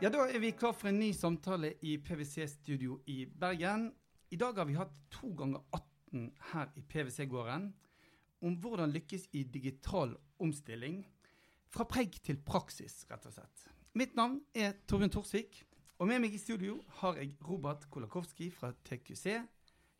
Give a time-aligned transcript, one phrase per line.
[0.00, 3.88] Ja, Da er vi klar for en ny samtale i PwC-studio i Bergen.
[4.30, 7.64] I dag har vi hatt to ganger 18 her i PwC-gården
[8.44, 11.00] om hvordan lykkes i digital omstilling.
[11.72, 13.66] Fra preg til praksis, rett og slett.
[13.96, 15.64] Mitt navn er Torbjørn Torsvik,
[15.98, 19.40] og med meg i studio har jeg Robert Kolakowski fra TQC,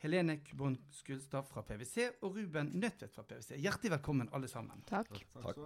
[0.05, 3.57] Helene Kubon Skulstad fra PwC og Ruben Nødtvedt fra PwC.
[3.63, 4.83] Hjertelig velkommen, alle sammen.
[4.89, 5.23] Takk.
[5.41, 5.61] Takk.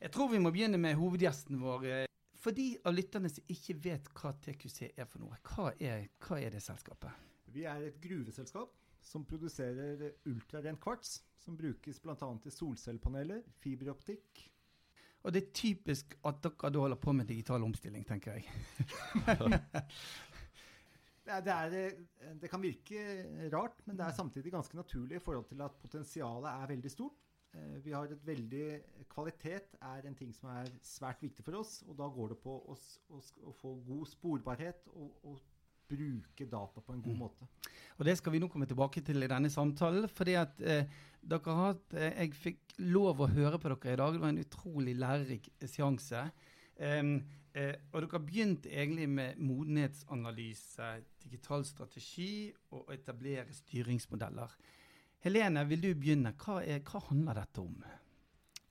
[0.00, 1.84] Jeg tror vi må begynne med hovedgjesten vår.
[1.84, 2.04] eh,
[2.38, 6.38] For de av lytterne som ikke vet hva TQC er for noe, hva er, hva
[6.40, 7.10] er det selskapet?
[7.52, 12.14] Vi er et gruveselskap som produserer ultrarent kvarts, som brukes bl.a.
[12.42, 14.44] til solcellepaneler, fiberoptikk.
[15.24, 18.46] Og det er typisk at dere da holder på med digital omstilling, tenker jeg.
[21.28, 21.82] Det, er, det,
[22.24, 23.02] eh, det kan virke
[23.52, 27.18] rart, men det er samtidig ganske naturlig i forhold til at potensialet er veldig stort.
[27.54, 28.64] Eh, Vi har et veldig
[29.12, 32.56] Kvalitet er en ting som er svært viktig for oss, og da går det på
[32.56, 32.76] å,
[33.12, 35.38] å, å få god sporbarhet og, og
[35.88, 37.18] bruke data på en god Mm.
[37.22, 37.46] måte.
[37.98, 40.08] Og det skal vi nå komme tilbake til i denne samtalen.
[40.08, 40.84] fordi at eh,
[41.24, 44.12] dere har hatt, eh, Jeg fikk lov å høre på dere i dag.
[44.12, 46.30] Det var en utrolig lærerik seanse.
[46.78, 47.24] Em,
[47.58, 50.90] eh, og dere har begynt egentlig med modenhetsanalyse,
[51.24, 54.54] digital strategi og å etablere styringsmodeller.
[55.24, 56.32] Helene, vil du begynne?
[56.38, 57.80] Hva, er, hva handler dette om?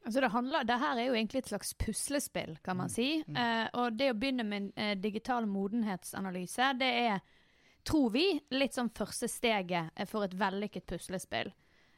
[0.08, 2.94] Altså det, handler, det her er jo egentlig et slags puslespill, kan man Mm.
[2.94, 3.08] si.
[3.28, 3.36] Mm.
[3.36, 7.20] Eh, og det å begynne med eh, digital modenhetsanalyse, det er,
[7.84, 11.52] tror vi, litt sånn første steget eh, for et vellykket puslespill.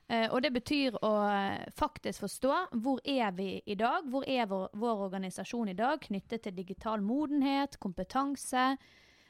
[0.09, 4.47] Eh, og det betyr å eh, faktisk forstå hvor er vi i dag, hvor er
[4.49, 8.71] vår, vår organisasjon i dag knyttet til digital modenhet, kompetanse,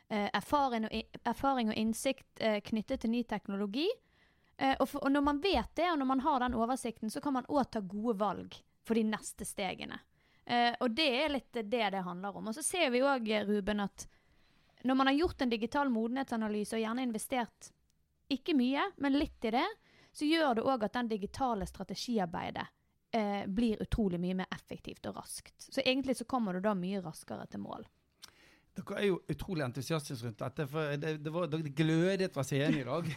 [0.07, 3.89] eh, erfaring, og, erfaring og innsikt knyttet til ny teknologi.
[4.59, 7.37] Og, for, og når man vet det, og når man har den oversikten, så kan
[7.37, 9.95] man òg ta gode valg for de neste stegene.
[10.83, 12.49] Og det er litt det det handler om.
[12.51, 14.03] Og så ser vi òg, Ruben, at
[14.83, 17.71] når man har gjort en digital modenhetsanalyse og gjerne investert
[18.35, 19.63] ikke mye, men litt i det,
[20.19, 22.65] så gjør det òg at den digitale strategiarbeidet
[23.15, 25.55] eh, blir utrolig mye mer effektivt og raskt.
[25.57, 27.87] Så egentlig så kommer du da mye raskere til mål.
[28.79, 30.65] Dere er jo utrolig entusiastiske rundt dette.
[30.69, 33.09] for Det, det, var, det glødet fra scenen i dag.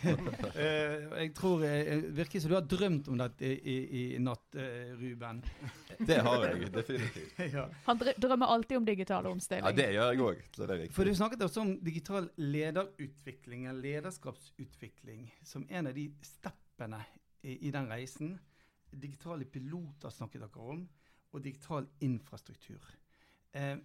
[0.52, 4.56] Eh, jeg tror Det virker som du har drømt om dette i, i, i natt,
[4.58, 5.42] eh, Ruben.
[5.98, 7.38] Det har jeg definitivt.
[7.56, 7.66] ja.
[7.86, 9.64] Han drømmer alltid om digital omstilling.
[9.64, 10.42] Ja, det gjør jeg òg.
[10.56, 16.10] Så det For du snakket også om digital lederutvikling, eller lederskapsutvikling, som en av de
[16.26, 16.71] steppene
[17.42, 18.34] i, i den reisen.
[18.90, 20.82] Digitale piloter snakket dere om,
[21.32, 22.88] og digital infrastruktur.
[23.52, 23.76] Eh,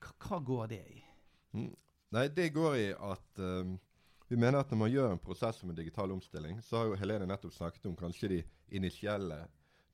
[0.00, 1.02] hva, går det i?
[1.56, 1.72] Mm.
[2.14, 3.74] Nei, det går i at um,
[4.28, 7.26] vi mener at når man gjør en prosess en digital omstilling, så har jo Helene
[7.28, 8.40] nettopp snakket om kanskje de
[8.76, 9.42] initielle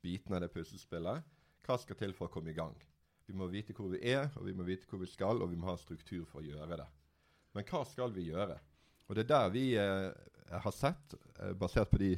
[0.03, 1.27] bitene av det puslespillet.
[1.67, 2.77] Hva skal til for å komme i gang?
[3.27, 5.59] Vi må vite hvor vi er, og vi må vite hvor vi skal, og vi
[5.59, 6.89] må ha struktur for å gjøre det.
[7.55, 8.57] Men hva skal vi gjøre?
[9.09, 10.11] Og det er der vi eh,
[10.65, 12.15] har sett, eh, basert på de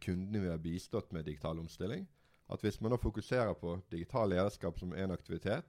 [0.00, 2.06] kundene vi har bistått med digital omstilling,
[2.52, 5.66] at hvis man da fokuserer på digital lederskap som en aktivitet,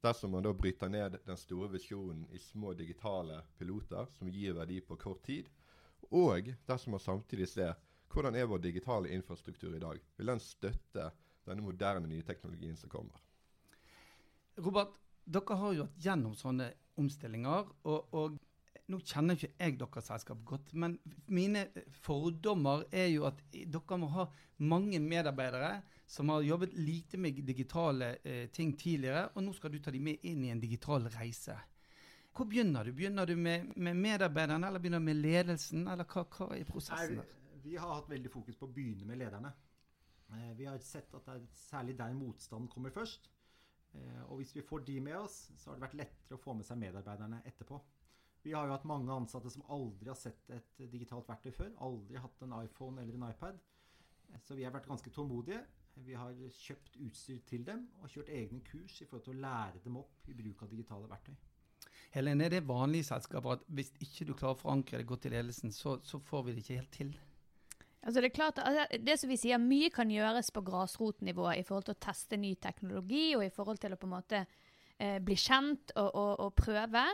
[0.00, 4.78] Dersom man da bryter ned den store visjonen i små digitale piloter som gir verdi
[4.80, 5.50] på kort tid,
[6.10, 7.74] og dersom man samtidig ser
[8.10, 11.10] hvordan er vår digitale infrastruktur i dag, vil den støtte
[11.44, 13.20] denne moderne nye teknologien som kommer.
[14.56, 17.68] Robert, dere har jo hatt gjennom sånne omstillinger.
[17.84, 18.40] Og, og
[18.90, 20.98] nå kjenner ikke jeg deres selskap godt, men
[21.30, 21.66] mine
[22.02, 24.26] fordommer er jo at dere må ha
[24.58, 25.80] mange medarbeidere
[26.10, 30.08] som har jobbet lite med digitale eh, ting tidligere, og nå skal du ta dem
[30.10, 31.56] med inn i en digital reise.
[32.34, 32.92] Hvor begynner du?
[32.94, 37.20] Begynner du med, med medarbeiderne, eller begynner du med ledelsen, eller hva, hva er prosessen?
[37.22, 37.36] Der?
[37.62, 39.52] vi har hatt veldig fokus på å begynne med lederne.
[40.32, 43.30] Eh, Vi har sett at det er særlig der motstanden kommer først.
[43.94, 46.54] Eh, Og hvis vi får de med oss, så har det vært lettere å få
[46.54, 47.80] med seg medarbeiderne etterpå.
[48.42, 51.74] Vi har jo hatt mange ansatte som aldri har sett et digitalt verktøy før.
[51.84, 53.60] Aldri hatt en iPhone eller en iPad.
[54.46, 55.60] Så vi har vært ganske tålmodige.
[56.00, 59.82] Vi har kjøpt utstyr til dem og kjørt egne kurs i forhold til å lære
[59.84, 61.34] dem opp i bruk av digitale verktøy.
[62.14, 65.34] Helene, er det vanlige selskaper at hvis ikke du klarer å forankre det godt i
[65.34, 67.12] ledelsen, så, så får vi det ikke helt til?
[68.00, 71.64] Altså det er klart, altså det som vi sier, Mye kan gjøres på grasrotnivå i
[71.68, 75.18] forhold til å teste ny teknologi og i forhold til å på en måte eh,
[75.20, 77.04] bli kjent og, og, og prøve.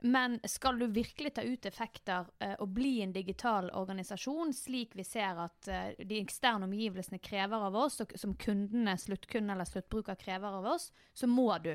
[0.00, 5.04] Men skal du virkelig ta ut effekter eh, og bli en digital organisasjon, slik vi
[5.06, 10.18] ser at eh, de eksterne omgivelsene krever av oss, og som kundene, sluttkunde eller sluttbruker
[10.20, 11.72] krever av oss, så må du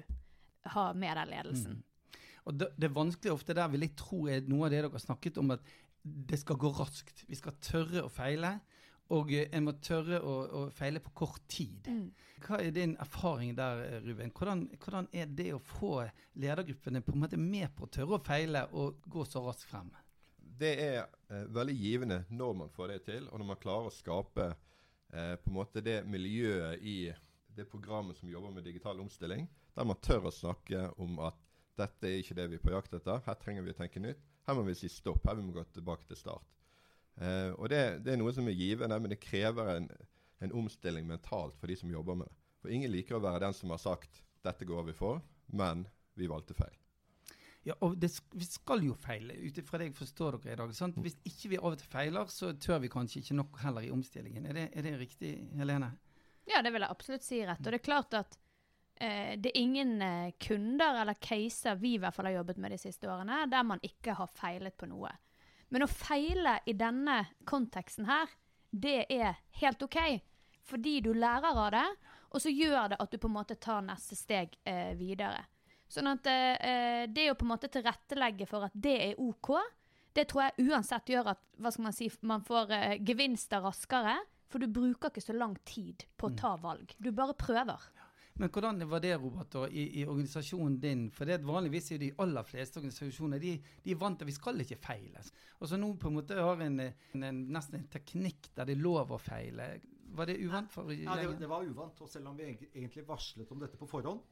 [0.71, 1.81] ha med deg ledelsen.
[1.81, 2.21] Mm.
[2.43, 5.03] Og det, det er ofte der vil jeg tro er noe av det dere har
[5.03, 5.73] snakket om, at
[6.03, 7.25] det skal gå raskt.
[7.27, 8.57] Vi skal tørre å feile.
[9.13, 11.89] Og eh, en må tørre å, å feile på kort tid.
[11.89, 12.07] Mm.
[12.43, 14.33] Hva er din erfaring der, eh, Ruben?
[14.35, 15.95] Hvordan, hvordan er det å få
[16.39, 19.91] ledergruppene på en måte med på å tørre å feile og gå så raskt frem?
[20.37, 23.95] Det er eh, veldig givende når man får det til, og når man klarer å
[23.95, 26.97] skape eh, på en måte det miljøet i
[27.53, 31.39] det programmet som jobber med digital omstilling, der man tør å snakke om at
[31.77, 34.21] dette er ikke det vi er på jakt etter, her trenger vi å tenke nytt.
[34.45, 36.49] Her må vi si stopp, her må vi gå tilbake til start.
[37.21, 39.89] Eh, og det, det, er noe som er givende, men det krever en,
[40.43, 42.39] en omstilling mentalt for de som jobber med det.
[42.63, 45.21] For ingen liker å være den som har sagt 'dette går vi for',
[45.51, 45.85] men
[46.19, 46.75] vi valgte feil.
[47.63, 50.73] Ja, og det, Vi skal jo feile, ut ifra det jeg forstår dere i dag.
[50.75, 50.97] Sant?
[50.99, 53.91] Hvis ikke vi av og til feiler, så tør vi kanskje ikke nok heller i
[53.91, 54.49] omstillingen.
[54.51, 55.93] Er det, er det riktig, Helene?
[56.49, 57.63] Ja, det vil jeg absolutt si rett.
[57.63, 58.35] Og det er klart at
[58.99, 62.75] eh, det er ingen eh, kunder eller caser vi i hvert fall har jobbet med
[62.75, 65.13] de siste årene, der man ikke har feilet på noe.
[65.73, 68.29] Men å feile i denne konteksten her,
[68.69, 69.97] det er helt OK.
[70.63, 71.87] Fordi du lærer av det,
[72.33, 75.41] og så gjør det at du på en måte tar neste steg eh, videre.
[75.89, 79.51] Sånn at eh, det å på en måte tilrettelegge for at det er OK,
[80.13, 84.19] det tror jeg uansett gjør at hva skal man si, man får eh, gevinster raskere.
[84.53, 86.91] For du bruker ikke så lang tid på å ta valg.
[87.01, 87.87] Du bare prøver.
[88.41, 91.05] Men hvordan var det, Robert, i, i organisasjonen din?
[91.13, 93.51] For det er vanligvis er de aller fleste organisasjoner de,
[93.83, 95.21] de er vant til at vi skal ikke feile.
[95.59, 98.77] Og så nå på en måte har en, en, en nesten en teknikk der det
[98.77, 99.75] er lov å feile.
[100.17, 102.01] Var det uvant for Ja, det, det var uvant.
[102.01, 104.23] Og selv om vi egentlig varslet om dette på forhånd,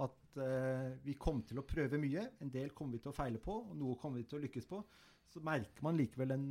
[0.00, 2.24] at uh, vi kom til å prøve mye.
[2.40, 4.68] En del kommer vi til å feile på, og noe kommer vi til å lykkes
[4.70, 4.80] på.
[5.28, 6.46] Så merker man likevel en,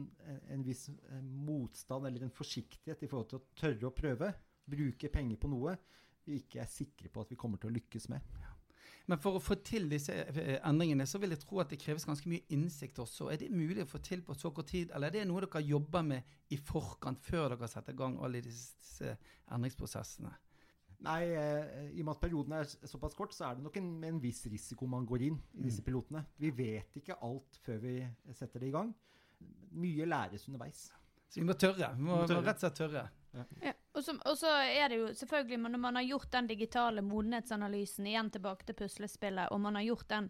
[0.53, 0.87] en viss
[1.21, 4.29] motstand eller en forsiktighet i forhold til å tørre å prøve.
[4.71, 5.75] Bruke penger på noe
[6.27, 8.25] vi ikke er sikre på at vi kommer til å lykkes med.
[9.09, 10.13] Men for å få til disse
[10.61, 13.31] endringene, så vil jeg tro at det kreves ganske mye innsikt også.
[13.33, 15.63] Er det mulig å få til på så kort tid, eller er det noe dere
[15.65, 19.15] jobber med i forkant, før dere setter i gang alle disse
[19.51, 20.31] endringsprosessene?
[21.01, 23.87] Nei, eh, i og med at perioden er såpass kort, så er det nok en,
[24.03, 26.21] med en viss risiko man går inn i disse pilotene.
[26.37, 27.95] Vi vet ikke alt før vi
[28.37, 28.91] setter det i gang.
[29.81, 30.91] Mye læres underveis.
[31.31, 31.89] Så vi må tørre.
[31.97, 33.07] Vi må, må rett og slett tørre.
[33.31, 38.67] Og, så, er det jo selvfølgelig, når man har gjort den digitale modenhetsanalysen, igjen tilbake
[38.67, 40.29] til puslespillet, og man har gjort den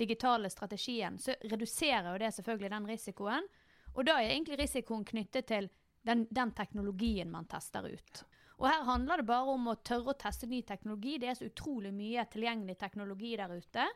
[0.00, 3.48] digitale strategien, så reduserer jo det selvfølgelig den risikoen.
[3.94, 5.68] Og da er egentlig risikoen knyttet til
[6.06, 8.22] den, den teknologien man tester ut.
[8.60, 11.16] Og her handler det bare om å tørre å teste ny teknologi.
[11.20, 13.86] Det er så utrolig mye tilgjengelig teknologi der ute.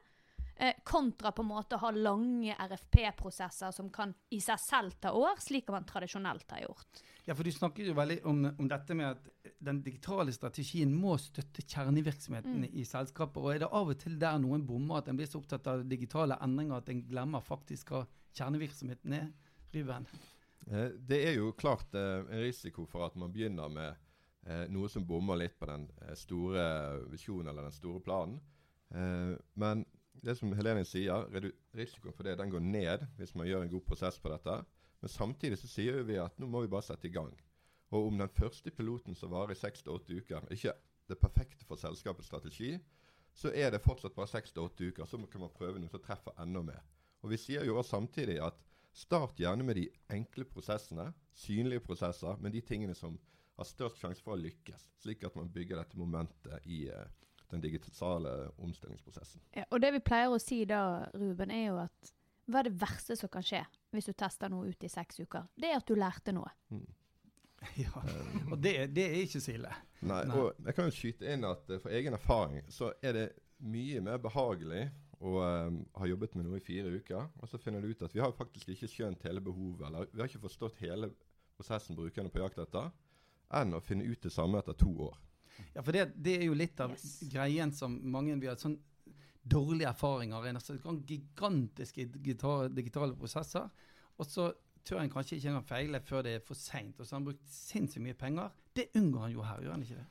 [0.56, 5.10] Eh, kontra på en måte å ha lange RFP-prosesser som kan i seg selv ta
[5.10, 7.00] år, slik man tradisjonelt har gjort.
[7.26, 11.16] Ja, for Du snakker jo veldig om, om dette med at den digitale strategien må
[11.18, 12.68] støtte kjernevirksomheten mm.
[12.70, 13.42] i selskaper.
[13.42, 15.82] og Er det av og til der noen bommer, at en blir så opptatt av
[15.90, 18.04] digitale endringer at en glemmer faktisk hva
[18.38, 19.28] kjernevirksomheten er?
[19.74, 20.06] Ruben?
[20.68, 23.90] Eh, det er jo klart eh, en risiko for at man begynner med
[24.46, 26.62] eh, noe som bommer litt på den store
[27.10, 28.38] visjonen eller den store planen.
[28.94, 29.82] Eh, men
[30.22, 31.26] det som Helene sier,
[31.74, 34.56] risikoen for det den går ned hvis man gjør en god prosess på dette.
[35.02, 37.32] Men samtidig så sier vi at nå må vi bare sette i gang.
[37.94, 40.72] Og om den første piloten som varer i seks til åtte uker, ikke
[41.10, 42.72] det perfekte for selskapets strategi,
[43.34, 45.06] så er det fortsatt bare seks til åtte uker.
[45.06, 46.82] Så kan man prøve noe som treffer enda mer.
[47.24, 48.56] Og Vi sier jo også samtidig at
[48.94, 53.18] start gjerne med de enkle prosessene, synlige prosesser, men de tingene som
[53.58, 57.06] har størst sjanse for å lykkes, slik at man bygger dette momentet i uh,
[57.54, 59.42] den digitale omstillingsprosessen.
[59.56, 62.12] Ja, og det vi pleier å si da, Ruben, er jo at
[62.50, 63.62] hva er det verste som kan skje
[63.94, 65.46] hvis du tester noe ut i seks uker?
[65.56, 66.52] Det er at du lærte noe.
[66.74, 66.84] Mm.
[67.80, 68.02] Ja,
[68.52, 69.70] og det, det, er ikke så ille.
[70.04, 73.16] Nei, Nei, og jeg kan jo skyte inn at uh, for egen erfaring så er
[73.16, 73.22] det
[73.64, 74.82] mye mer behagelig
[75.24, 78.12] å um, ha jobbet med noe i fire uker, og så finner du ut at
[78.12, 81.08] vi har faktisk ikke skjønt hele behovet, eller vi har ikke forstått hele
[81.56, 82.92] prosessen brukerne på jakt etter
[83.54, 85.16] enn å finne ut det samme etter to år.
[85.74, 87.24] Ja, for det, det er jo litt av yes.
[87.30, 88.76] greien som mange vi har sånn
[89.44, 90.54] dårlige erfaringer i.
[90.56, 93.68] Altså, gigantiske digitale prosesser.
[94.18, 94.50] Og så
[94.84, 96.98] tør en kanskje ikke engang feile før det er for seint.
[96.98, 98.52] Og så har han brukt sinnssykt mye penger.
[98.74, 100.08] Det unngår han jo her, gjør han ikke det?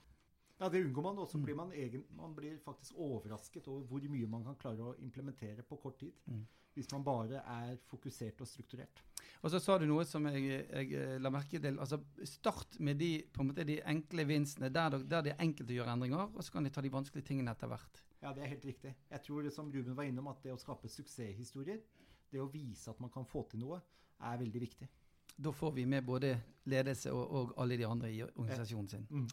[0.64, 1.18] Ja, det unngår man.
[1.20, 1.44] Og så mm.
[1.44, 5.66] blir man, egen, man blir faktisk overrasket over hvor mye man kan klare å implementere
[5.68, 6.14] på kort tid.
[6.32, 6.46] Mm.
[6.74, 9.04] Hvis man bare er fokusert og strukturert.
[9.44, 11.76] Og så sa du noe som jeg, jeg eh, la merke til.
[11.84, 15.76] altså Start med de, på en måte, de enkle vinstene, der, der det er enkelt
[15.76, 16.32] å gjøre endringer.
[16.32, 18.04] Og så kan de ta de vanskelige tingene etter hvert.
[18.24, 18.96] Ja, det er helt riktig.
[19.12, 21.84] Jeg tror det som Ruben var innom, at det å skape suksesshistorier,
[22.32, 23.84] det å vise at man kan få til noe,
[24.24, 24.88] er veldig viktig.
[25.36, 26.38] Da får vi med både
[26.72, 29.06] ledelse og, og alle de andre i organisasjonen sin.
[29.10, 29.28] Mm.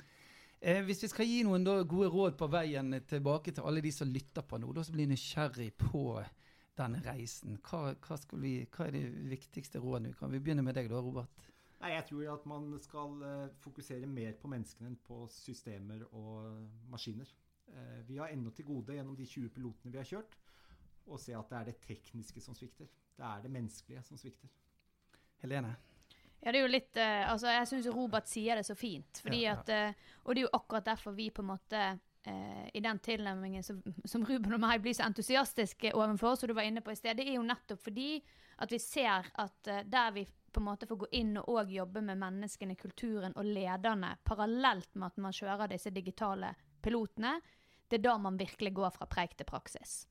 [0.61, 3.93] Eh, hvis vi skal gi noen da, gode råd på veien tilbake til alle de
[3.97, 6.03] som lytter på nå, da som blir nysgjerrig på
[6.77, 7.57] denne reisen.
[7.65, 10.13] Hva, hva, vi, hva, er de viktigste rådene?
[10.19, 11.49] Kan vi begynne med deg da, Robert?
[11.81, 16.69] Nei, Jeg tror at man skal eh, fokusere mer på menneskene enn på systemer og
[16.93, 17.33] maskiner.
[17.73, 20.37] Eh, vi har ennå til gode gjennom de 20 pilotene vi har kjørt,
[21.09, 22.91] å se at det er det tekniske som svikter.
[23.17, 24.53] Det er det menneskelige som svikter.
[25.41, 25.73] Helene?
[26.41, 29.21] Ja, det er jo litt eh, Altså, jeg syns Robert sier det så fint.
[29.25, 29.59] Fordi Ja, ja.
[29.59, 31.83] at eh, Og det er jo akkurat derfor vi på en måte
[32.25, 36.57] eh, i den tilnærmingen som, som Ruben og meg blir så entusiastiske overfor, som du
[36.57, 38.13] var inne på i sted, det er jo nettopp fordi
[38.61, 41.73] at vi ser at eh, der vi på en måte får gå inn og òg
[41.73, 47.37] jobbe med menneskene, kulturen og lederne parallelt med at man kjører disse digitale pilotene,
[47.91, 50.05] det er da man virkelig går fra preik til praksis.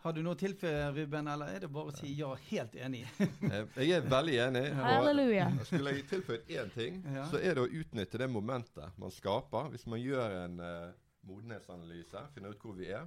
[0.00, 3.02] Har du noe å tilføye, Ruben, eller er det bare å si ja, helt enig?
[3.50, 4.62] Eh, Jeg er veldig enig.
[4.80, 5.50] Halleluja.
[5.68, 7.26] Skulle jeg tilføyd én ting, Ja.
[7.28, 10.92] så er det å utnytte det momentet man skaper hvis man gjør en uh,
[11.28, 13.04] modenhetsanalyse, finner ut hvor vi er,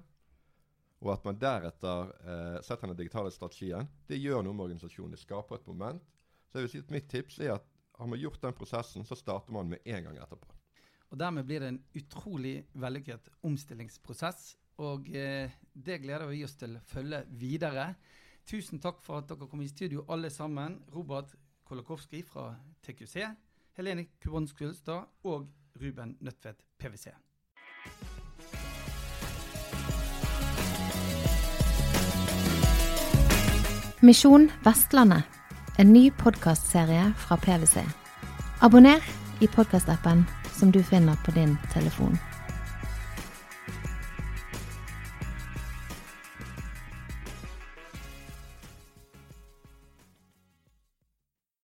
[1.03, 3.89] og at man deretter uh, setter den digitale strategien.
[4.07, 5.17] Det gjør noe med organisasjonen.
[5.17, 6.05] Det skaper et moment.
[6.51, 7.65] Så jeg vil si at Mitt tips er at
[7.97, 10.47] har man gjort den prosessen, så starter man med en gang etterpå.
[11.13, 14.53] Og dermed blir det en utrolig vellykket omstillingsprosess.
[14.81, 17.93] Og eh, det gleder vi oss til å følge videre.
[18.45, 20.79] Tusen takk for at dere kom i studio alle sammen.
[20.93, 22.51] Robert Kolakowski fra
[22.83, 23.27] TQC,
[23.77, 24.61] Helene Kubonsk
[25.23, 25.47] og
[25.81, 27.13] Ruben Nødtvedt PwC.
[34.03, 35.23] Misjon Vestlandet,
[35.79, 37.85] en ny podkastserie fra PwC.
[38.61, 38.99] Abonner
[39.39, 42.19] i podkastappen som du finner på din telefon.